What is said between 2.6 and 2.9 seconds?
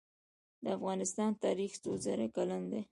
دی؟